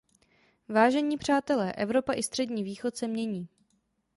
[0.69, 3.47] Vážení přátelé, Evropa i Střední východ se mění.